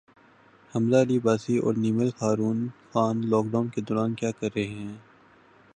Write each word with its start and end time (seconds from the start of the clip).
حمزہ 0.73 1.01
علی 1.01 1.17
عباسی 1.17 1.57
اور 1.57 1.73
Naimal 1.75 2.09
Khawar 2.11 2.39
Khan 2.91 3.15
lock 3.29 3.45
Dawn 3.51 3.67
کے 3.67 3.81
دوران 3.81 4.13
کیا 4.15 4.31
کررہے 4.31 4.65
ہیں 4.67 4.93